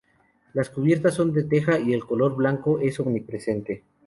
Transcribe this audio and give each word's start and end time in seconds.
La 0.55 0.63
cubiertas 0.63 1.13
son 1.13 1.31
de 1.31 1.43
teja 1.43 1.79
y 1.79 1.93
el 1.93 2.03
color 2.03 2.35
blanco 2.35 2.79
es 2.79 2.99
omnipresente. 2.99 3.83